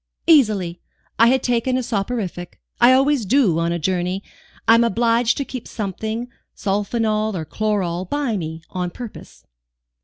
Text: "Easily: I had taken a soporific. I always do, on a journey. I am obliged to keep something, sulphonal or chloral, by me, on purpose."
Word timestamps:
"Easily: 0.25 0.81
I 1.19 1.27
had 1.27 1.43
taken 1.43 1.77
a 1.77 1.83
soporific. 1.83 2.59
I 2.79 2.91
always 2.91 3.23
do, 3.23 3.59
on 3.59 3.71
a 3.71 3.77
journey. 3.77 4.23
I 4.67 4.73
am 4.73 4.83
obliged 4.83 5.37
to 5.37 5.45
keep 5.45 5.67
something, 5.67 6.27
sulphonal 6.55 7.35
or 7.35 7.45
chloral, 7.45 8.05
by 8.05 8.35
me, 8.35 8.63
on 8.71 8.89
purpose." 8.89 9.45